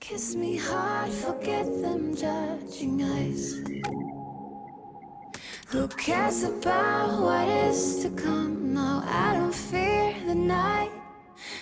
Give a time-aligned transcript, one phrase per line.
[0.00, 3.54] Kiss me hard, forget them judging eyes.
[5.68, 8.74] Who cares about what is to come?
[8.74, 10.90] No, I don't fear the night.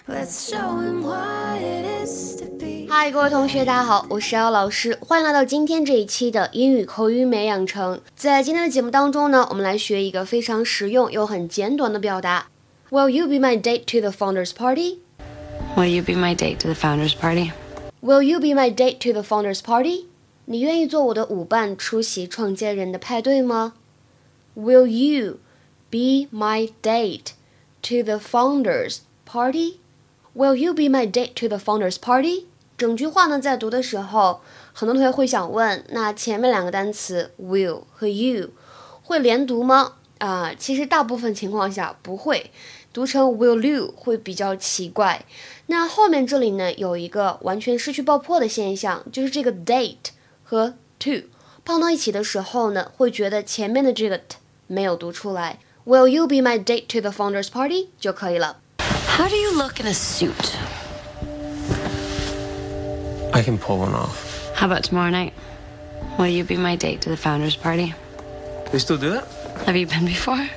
[0.09, 2.89] Let's show him what it is to be.
[2.89, 8.01] 嗨，各位同学，大家好，我是姚老师，欢迎来到今天这一期的英语口语美养成。
[8.17, 12.47] 在今天的节目当中呢，我们来学一个非常实用又很简短的表达。
[12.91, 14.99] Will you be my date to the founders party?
[15.77, 17.53] Will you be my date to the founders party?
[18.06, 20.06] Will you be my date to the founders party?
[20.46, 23.74] 你愿意做我的舞伴，出席创建人的派对吗
[24.56, 25.40] ？Will you
[25.90, 27.32] be my date
[27.82, 29.80] to the founders party?
[30.36, 32.46] Will you be my date to the founders party?
[32.78, 38.52] 整句话呢，在读的时候，很多同学会想问，那前面两个单词 will 和 you
[39.02, 39.94] 会连读吗？
[40.20, 42.52] 啊、其实大部分情况下不会，
[42.95, 45.25] 读成 will you 会比较奇怪。
[45.67, 50.11] 那后面这里呢，有一个完全失去爆破的现象，就是这个 date
[50.43, 51.23] 和 to
[51.65, 55.59] 放到一起的时候呢，会觉得前面的这个 t 没有读出来。
[55.85, 58.59] Will you be my date to the founders party 就可以了。
[59.17, 60.55] How do you look in a suit?
[63.33, 64.17] I can pull one off.
[64.57, 65.33] How about tomorrow night?
[66.19, 67.95] Will you be my date to the founders party?
[68.73, 69.25] They still do that?
[69.67, 70.49] Have you been before?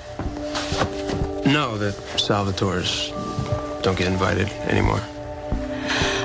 [1.52, 3.10] No, the Salvatores
[3.82, 5.00] don't get invited anymore.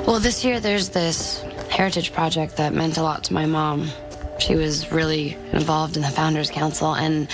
[0.05, 3.89] Well, this year there's this heritage project that meant a lot to my mom.
[4.39, 7.30] She was really involved in the Founders Council, and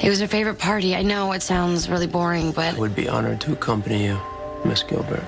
[0.00, 0.96] it was her favorite party.
[0.96, 4.18] I know it sounds really boring, but I would be honored to accompany you,
[4.64, 5.22] Miss Gilbert.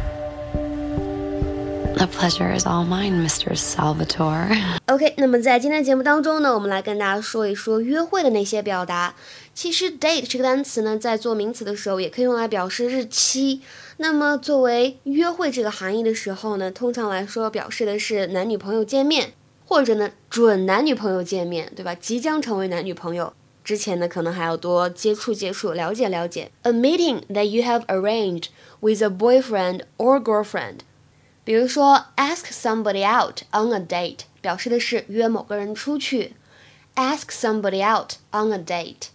[1.97, 3.56] The pleasure is all mine, Mr.
[3.56, 4.55] Salvatore.
[4.89, 9.14] OK，那么在今天的节目当中呢，我们来跟大家说一说约会的那些表达。
[9.55, 13.62] 其实 date 这个单词呢，在做名词的时候也可以用来表示日期。
[13.97, 19.33] 那么作为约会这个含义的时候呢，通常来说表示的是男女朋友见面，
[19.64, 21.94] 或者呢准男女朋友见面，对吧？
[21.94, 23.33] 即将成为男女朋友。
[23.64, 26.52] 之前呢，可能还要多接触接触，了解了解。
[26.63, 28.48] A meeting that you have arranged
[28.80, 30.80] with a boyfriend or girlfriend
[31.45, 36.36] 比如说，ask somebody out on a date，表示的是约某个人出去。
[36.95, 39.08] ask somebody out on a date。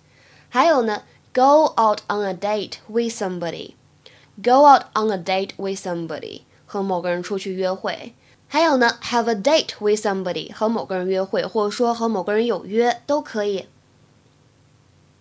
[0.49, 1.03] 还有呢，
[1.33, 8.15] go out on a date with somebody。go out on a date with somebody，和某个人出去约会。
[8.49, 13.67] 还有呢，have a date with somebody，和某个人约会，或者说和某个人有约都可以。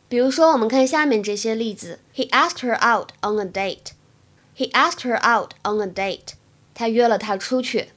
[0.08, 3.94] 比如说，我们看下面这些例子：He asked her out on a date.
[4.56, 6.34] He asked her out on a date.
[6.80, 7.90] 他约了她出去。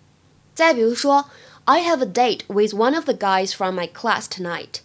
[0.54, 1.26] 再比如说，
[1.64, 4.80] I have a date with one of the guys from my class tonight.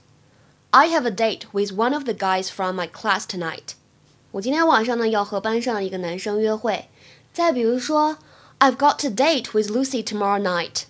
[0.72, 3.76] I have a date with one of the guys from my class tonight.
[4.32, 6.90] 我今天晚上呢要和班上的一个男生约会。
[7.32, 8.18] 再比如说，
[8.60, 10.84] I've got a date with Lucy tomorrow night.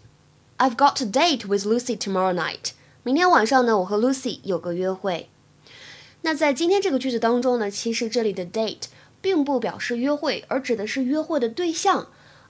[0.58, 2.72] I've got a date with Lucy tomorrow night.
[3.04, 5.30] 明天晚上呢，我和 Lucy 有个约会。
[6.22, 8.84] 那在今天这个句子当中呢，其实这里的 date
[9.22, 12.08] 并不表示约会，而指的是约会的对象。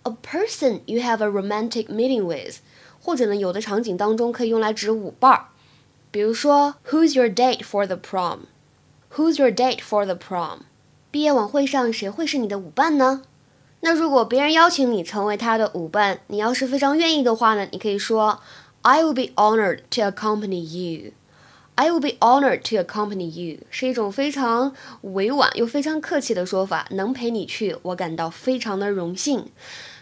[0.08, 2.60] A person you have a romantic meeting with，
[2.98, 5.48] 或者呢，有的场景当中可以用来指舞伴儿。
[6.10, 10.60] 比如说，Who's your date for the prom？Who's your date for the prom？
[11.10, 13.20] 毕业晚会上谁会是你的舞伴呢？
[13.80, 18.40] 那如果别人邀请你成为他的舞伴，你要是非常愿意的话呢，你可以说
[18.80, 21.12] I will be honored to accompany you。
[21.74, 29.46] I will be honored to accompany you 是一种非常委婉又非常客气的说法，能陪你去，我感到非常的荣幸。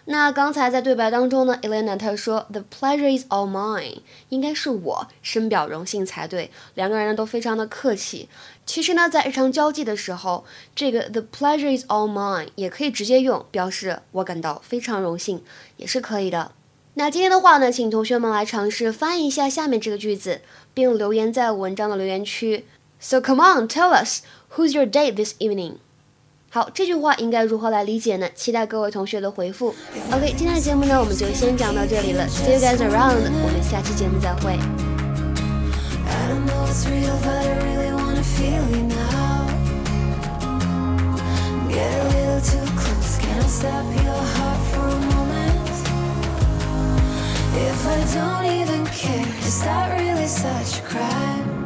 [0.09, 6.53] 那刚才在对白当中呢，Elena 她说 The pleasure is all mine，应该是我深表荣幸才对。
[6.75, 8.29] 两个人呢都非常的客气。
[8.65, 10.45] 其实呢，在日常交际的时候，
[10.77, 15.43] 这个 The pleasure is all mine 也可以直接用，表示我感到非常荣幸，
[15.77, 16.53] 也是可以的。
[16.95, 20.41] 那今天的话呢，请同学们来尝试翻译一下下面这个句子，
[20.73, 22.65] 并留言在文章的留言区。
[23.01, 24.23] So come on, tell us
[24.55, 25.79] who's your date this evening.
[26.49, 28.27] 好，这句话应该如何来理解呢？
[28.35, 29.75] 期待各位同学的回复。
[30.11, 32.27] OK，今天的节目呢，我们就先讲到这里了。
[32.29, 34.59] See you guys around，我们下期节目再会。
[47.59, 51.66] If I don't even care, is that really such a crime?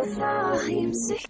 [0.00, 1.26] Oh, I am sick.